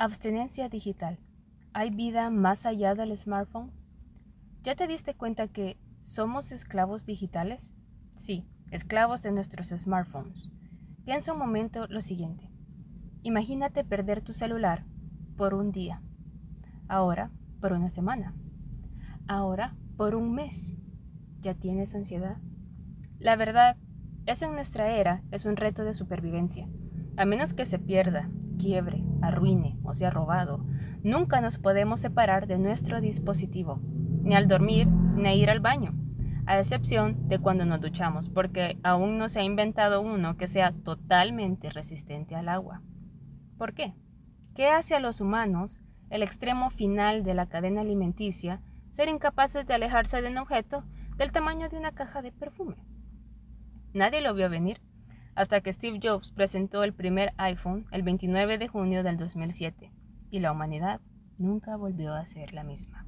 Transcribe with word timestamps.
Abstinencia 0.00 0.68
digital. 0.68 1.18
¿Hay 1.72 1.90
vida 1.90 2.30
más 2.30 2.66
allá 2.66 2.94
del 2.94 3.16
smartphone? 3.16 3.72
¿Ya 4.62 4.76
te 4.76 4.86
diste 4.86 5.14
cuenta 5.14 5.48
que 5.48 5.76
somos 6.04 6.52
esclavos 6.52 7.04
digitales? 7.04 7.74
Sí, 8.14 8.46
esclavos 8.70 9.22
de 9.22 9.32
nuestros 9.32 9.70
smartphones. 9.70 10.52
Piensa 11.04 11.32
un 11.32 11.40
momento 11.40 11.88
lo 11.88 12.00
siguiente. 12.00 12.48
Imagínate 13.24 13.82
perder 13.82 14.20
tu 14.20 14.32
celular 14.32 14.84
por 15.36 15.52
un 15.52 15.72
día. 15.72 16.00
Ahora 16.86 17.32
por 17.60 17.72
una 17.72 17.88
semana. 17.88 18.36
Ahora 19.26 19.74
por 19.96 20.14
un 20.14 20.32
mes. 20.32 20.76
¿Ya 21.40 21.54
tienes 21.54 21.96
ansiedad? 21.96 22.36
La 23.18 23.34
verdad, 23.34 23.76
eso 24.26 24.46
en 24.46 24.52
nuestra 24.52 24.92
era 24.92 25.24
es 25.32 25.44
un 25.44 25.56
reto 25.56 25.82
de 25.82 25.92
supervivencia. 25.92 26.68
A 27.18 27.24
menos 27.24 27.52
que 27.52 27.66
se 27.66 27.80
pierda, 27.80 28.30
quiebre, 28.60 29.02
arruine 29.22 29.76
o 29.82 29.92
sea 29.92 30.08
robado, 30.08 30.64
nunca 31.02 31.40
nos 31.40 31.58
podemos 31.58 31.98
separar 31.98 32.46
de 32.46 32.60
nuestro 32.60 33.00
dispositivo, 33.00 33.80
ni 34.22 34.36
al 34.36 34.46
dormir 34.46 34.86
ni 34.86 35.26
a 35.26 35.34
ir 35.34 35.50
al 35.50 35.58
baño, 35.58 35.96
a 36.46 36.60
excepción 36.60 37.28
de 37.28 37.40
cuando 37.40 37.64
nos 37.64 37.80
duchamos, 37.80 38.28
porque 38.28 38.78
aún 38.84 39.18
no 39.18 39.28
se 39.28 39.40
ha 39.40 39.42
inventado 39.42 40.00
uno 40.00 40.36
que 40.36 40.46
sea 40.46 40.70
totalmente 40.70 41.70
resistente 41.70 42.36
al 42.36 42.48
agua. 42.48 42.82
¿Por 43.56 43.74
qué? 43.74 43.96
¿Qué 44.54 44.68
hace 44.68 44.94
a 44.94 45.00
los 45.00 45.20
humanos, 45.20 45.80
el 46.10 46.22
extremo 46.22 46.70
final 46.70 47.24
de 47.24 47.34
la 47.34 47.46
cadena 47.46 47.80
alimenticia, 47.80 48.62
ser 48.90 49.08
incapaces 49.08 49.66
de 49.66 49.74
alejarse 49.74 50.22
de 50.22 50.30
un 50.30 50.38
objeto 50.38 50.84
del 51.16 51.32
tamaño 51.32 51.68
de 51.68 51.78
una 51.78 51.90
caja 51.90 52.22
de 52.22 52.30
perfume? 52.30 52.76
Nadie 53.92 54.20
lo 54.20 54.34
vio 54.34 54.48
venir 54.48 54.80
hasta 55.38 55.60
que 55.60 55.72
Steve 55.72 56.00
Jobs 56.02 56.32
presentó 56.32 56.82
el 56.82 56.92
primer 56.92 57.32
iPhone 57.36 57.86
el 57.92 58.02
29 58.02 58.58
de 58.58 58.66
junio 58.66 59.04
del 59.04 59.16
2007 59.16 59.92
y 60.32 60.40
la 60.40 60.50
humanidad 60.50 61.00
nunca 61.38 61.76
volvió 61.76 62.12
a 62.12 62.26
ser 62.26 62.52
la 62.52 62.64
misma. 62.64 63.06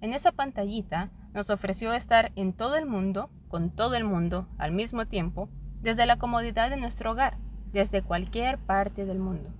En 0.00 0.12
esa 0.12 0.32
pantallita 0.32 1.12
nos 1.32 1.50
ofreció 1.50 1.92
estar 1.92 2.32
en 2.34 2.52
todo 2.52 2.74
el 2.74 2.86
mundo, 2.86 3.30
con 3.46 3.70
todo 3.70 3.94
el 3.94 4.02
mundo, 4.02 4.48
al 4.58 4.72
mismo 4.72 5.06
tiempo, 5.06 5.48
desde 5.80 6.04
la 6.04 6.18
comodidad 6.18 6.68
de 6.68 6.78
nuestro 6.78 7.12
hogar, 7.12 7.38
desde 7.72 8.02
cualquier 8.02 8.58
parte 8.58 9.06
del 9.06 9.20
mundo. 9.20 9.54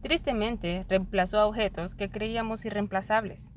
Tristemente, 0.00 0.86
reemplazó 0.88 1.40
a 1.40 1.46
objetos 1.46 1.94
que 1.94 2.08
creíamos 2.08 2.64
irreemplazables. 2.64 3.52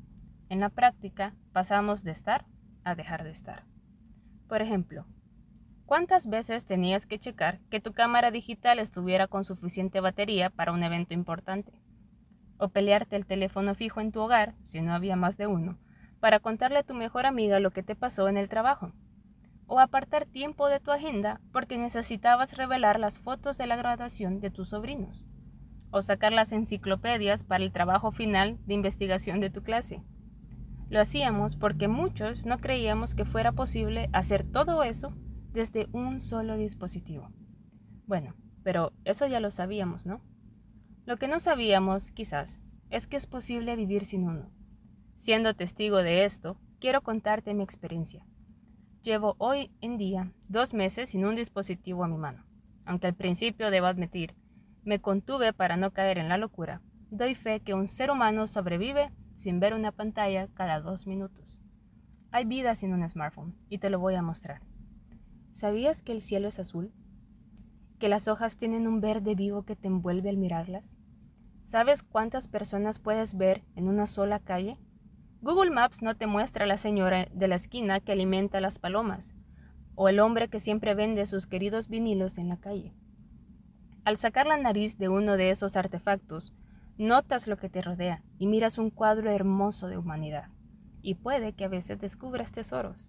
En 0.50 0.60
la 0.60 0.68
práctica, 0.68 1.34
pasamos 1.54 2.04
de 2.04 2.10
estar 2.10 2.44
a 2.84 2.94
dejar 2.94 3.24
de 3.24 3.30
estar. 3.30 3.64
Por 4.48 4.60
ejemplo, 4.60 5.06
¿Cuántas 5.86 6.28
veces 6.28 6.64
tenías 6.64 7.04
que 7.04 7.18
checar 7.18 7.60
que 7.68 7.78
tu 7.78 7.92
cámara 7.92 8.30
digital 8.30 8.78
estuviera 8.78 9.26
con 9.26 9.44
suficiente 9.44 10.00
batería 10.00 10.48
para 10.48 10.72
un 10.72 10.82
evento 10.82 11.12
importante? 11.12 11.72
O 12.56 12.70
pelearte 12.70 13.16
el 13.16 13.26
teléfono 13.26 13.74
fijo 13.74 14.00
en 14.00 14.10
tu 14.10 14.20
hogar, 14.22 14.54
si 14.64 14.80
no 14.80 14.94
había 14.94 15.14
más 15.14 15.36
de 15.36 15.46
uno, 15.46 15.76
para 16.20 16.40
contarle 16.40 16.78
a 16.78 16.84
tu 16.84 16.94
mejor 16.94 17.26
amiga 17.26 17.60
lo 17.60 17.70
que 17.70 17.82
te 17.82 17.94
pasó 17.94 18.28
en 18.28 18.38
el 18.38 18.48
trabajo. 18.48 18.92
O 19.66 19.78
apartar 19.78 20.24
tiempo 20.24 20.70
de 20.70 20.80
tu 20.80 20.90
agenda 20.90 21.42
porque 21.52 21.76
necesitabas 21.76 22.56
revelar 22.56 22.98
las 22.98 23.18
fotos 23.18 23.58
de 23.58 23.66
la 23.66 23.76
graduación 23.76 24.40
de 24.40 24.50
tus 24.50 24.70
sobrinos. 24.70 25.26
O 25.90 26.00
sacar 26.00 26.32
las 26.32 26.52
enciclopedias 26.52 27.44
para 27.44 27.62
el 27.62 27.72
trabajo 27.72 28.10
final 28.10 28.58
de 28.64 28.72
investigación 28.72 29.38
de 29.40 29.50
tu 29.50 29.62
clase. 29.62 30.02
Lo 30.88 30.98
hacíamos 30.98 31.56
porque 31.56 31.88
muchos 31.88 32.46
no 32.46 32.58
creíamos 32.58 33.14
que 33.14 33.26
fuera 33.26 33.52
posible 33.52 34.08
hacer 34.14 34.44
todo 34.44 34.82
eso 34.82 35.14
desde 35.54 35.86
un 35.92 36.20
solo 36.20 36.56
dispositivo. 36.56 37.30
Bueno, 38.06 38.34
pero 38.64 38.92
eso 39.04 39.26
ya 39.26 39.38
lo 39.38 39.52
sabíamos, 39.52 40.04
¿no? 40.04 40.20
Lo 41.06 41.16
que 41.16 41.28
no 41.28 41.38
sabíamos, 41.38 42.10
quizás, 42.10 42.60
es 42.90 43.06
que 43.06 43.16
es 43.16 43.28
posible 43.28 43.76
vivir 43.76 44.04
sin 44.04 44.28
uno. 44.28 44.50
Siendo 45.14 45.54
testigo 45.54 45.98
de 45.98 46.24
esto, 46.24 46.58
quiero 46.80 47.02
contarte 47.02 47.54
mi 47.54 47.62
experiencia. 47.62 48.26
Llevo 49.02 49.36
hoy 49.38 49.70
en 49.80 49.96
día 49.96 50.32
dos 50.48 50.74
meses 50.74 51.10
sin 51.10 51.24
un 51.24 51.36
dispositivo 51.36 52.02
a 52.02 52.08
mi 52.08 52.16
mano. 52.16 52.44
Aunque 52.84 53.06
al 53.06 53.14
principio 53.14 53.70
debo 53.70 53.86
admitir, 53.86 54.34
me 54.82 55.00
contuve 55.00 55.52
para 55.52 55.76
no 55.76 55.92
caer 55.92 56.18
en 56.18 56.28
la 56.28 56.36
locura. 56.36 56.82
Doy 57.10 57.36
fe 57.36 57.60
que 57.60 57.74
un 57.74 57.86
ser 57.86 58.10
humano 58.10 58.48
sobrevive 58.48 59.12
sin 59.36 59.60
ver 59.60 59.72
una 59.72 59.92
pantalla 59.92 60.48
cada 60.48 60.80
dos 60.80 61.06
minutos. 61.06 61.60
Hay 62.32 62.44
vida 62.44 62.74
sin 62.74 62.92
un 62.92 63.08
smartphone 63.08 63.54
y 63.68 63.78
te 63.78 63.88
lo 63.88 64.00
voy 64.00 64.16
a 64.16 64.22
mostrar. 64.22 64.62
¿Sabías 65.54 66.02
que 66.02 66.10
el 66.10 66.20
cielo 66.20 66.48
es 66.48 66.58
azul? 66.58 66.92
¿Que 68.00 68.08
las 68.08 68.26
hojas 68.26 68.56
tienen 68.56 68.88
un 68.88 69.00
verde 69.00 69.36
vivo 69.36 69.62
que 69.62 69.76
te 69.76 69.86
envuelve 69.86 70.28
al 70.28 70.36
mirarlas? 70.36 70.98
¿Sabes 71.62 72.02
cuántas 72.02 72.48
personas 72.48 72.98
puedes 72.98 73.36
ver 73.36 73.62
en 73.76 73.86
una 73.86 74.06
sola 74.06 74.40
calle? 74.40 74.80
Google 75.42 75.70
Maps 75.70 76.02
no 76.02 76.16
te 76.16 76.26
muestra 76.26 76.64
a 76.64 76.66
la 76.66 76.76
señora 76.76 77.28
de 77.32 77.46
la 77.46 77.54
esquina 77.54 78.00
que 78.00 78.10
alimenta 78.10 78.58
a 78.58 78.60
las 78.60 78.80
palomas, 78.80 79.32
o 79.94 80.08
el 80.08 80.18
hombre 80.18 80.48
que 80.48 80.58
siempre 80.58 80.92
vende 80.94 81.24
sus 81.24 81.46
queridos 81.46 81.86
vinilos 81.86 82.36
en 82.36 82.48
la 82.48 82.56
calle. 82.56 82.92
Al 84.04 84.16
sacar 84.16 84.48
la 84.48 84.56
nariz 84.56 84.98
de 84.98 85.08
uno 85.08 85.36
de 85.36 85.50
esos 85.50 85.76
artefactos, 85.76 86.52
notas 86.98 87.46
lo 87.46 87.58
que 87.58 87.70
te 87.70 87.80
rodea 87.80 88.24
y 88.40 88.48
miras 88.48 88.76
un 88.76 88.90
cuadro 88.90 89.30
hermoso 89.30 89.86
de 89.86 89.98
humanidad. 89.98 90.50
Y 91.00 91.14
puede 91.14 91.52
que 91.52 91.64
a 91.64 91.68
veces 91.68 92.00
descubras 92.00 92.50
tesoros. 92.50 93.08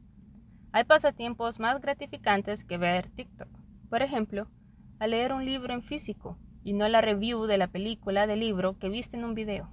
Hay 0.76 0.84
pasatiempos 0.84 1.62
más 1.62 1.80
gratificantes 1.80 2.66
que 2.66 2.78
ver 2.78 3.10
TikTok. 3.10 3.48
Por 3.90 4.02
ejemplo, 4.02 4.50
a 5.00 5.08
leer 5.08 5.32
un 5.32 5.46
libro 5.46 5.74
en 5.74 5.82
físico 5.82 6.38
y 6.66 6.74
no 6.74 6.90
la 6.90 7.00
review 7.00 7.46
de 7.46 7.58
la 7.58 7.68
película 7.68 8.28
del 8.28 8.42
libro 8.42 8.78
que 8.78 8.90
viste 8.90 9.16
en 9.16 9.24
un 9.24 9.36
video. 9.36 9.70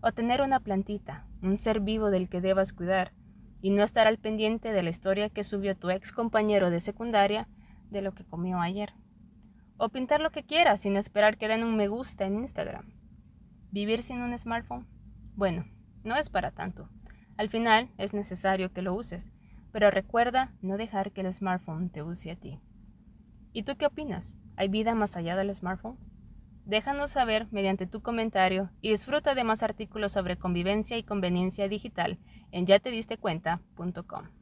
O 0.00 0.12
tener 0.12 0.40
una 0.40 0.58
plantita, 0.60 1.26
un 1.42 1.58
ser 1.58 1.80
vivo 1.80 2.10
del 2.10 2.30
que 2.30 2.40
debas 2.40 2.72
cuidar, 2.72 3.12
y 3.60 3.72
no 3.72 3.82
estar 3.82 4.06
al 4.06 4.16
pendiente 4.16 4.72
de 4.72 4.82
la 4.82 4.88
historia 4.88 5.28
que 5.28 5.44
subió 5.44 5.76
tu 5.76 5.90
ex 5.90 6.12
compañero 6.12 6.70
de 6.70 6.80
secundaria 6.80 7.46
de 7.90 8.00
lo 8.00 8.12
que 8.12 8.24
comió 8.24 8.58
ayer. 8.58 8.94
O 9.76 9.90
pintar 9.90 10.22
lo 10.22 10.30
que 10.30 10.44
quieras 10.44 10.80
sin 10.80 10.96
esperar 10.96 11.36
que 11.36 11.48
den 11.48 11.62
un 11.62 11.76
me 11.76 11.88
gusta 11.88 12.24
en 12.24 12.36
Instagram. 12.36 12.86
¿Vivir 13.70 14.02
sin 14.02 14.22
un 14.22 14.38
smartphone? 14.38 14.86
Bueno, 15.36 15.66
no 16.04 16.16
es 16.16 16.30
para 16.30 16.52
tanto. 16.52 16.88
Al 17.36 17.50
final 17.50 17.90
es 17.98 18.14
necesario 18.14 18.72
que 18.72 18.80
lo 18.80 18.94
uses 18.94 19.30
pero 19.72 19.90
recuerda 19.90 20.52
no 20.60 20.76
dejar 20.76 21.12
que 21.12 21.22
el 21.22 21.32
smartphone 21.32 21.90
te 21.90 22.02
use 22.02 22.30
a 22.30 22.36
ti. 22.36 22.60
¿Y 23.52 23.64
tú 23.64 23.76
qué 23.76 23.86
opinas? 23.86 24.36
¿Hay 24.56 24.68
vida 24.68 24.94
más 24.94 25.16
allá 25.16 25.36
del 25.36 25.54
smartphone? 25.54 25.98
Déjanos 26.64 27.10
saber 27.10 27.48
mediante 27.50 27.86
tu 27.86 28.02
comentario 28.02 28.70
y 28.80 28.90
disfruta 28.90 29.34
de 29.34 29.44
más 29.44 29.62
artículos 29.62 30.12
sobre 30.12 30.36
convivencia 30.36 30.96
y 30.96 31.02
conveniencia 31.02 31.68
digital 31.68 32.18
en 32.52 32.66
yatedistecuenta.com. 32.66 34.41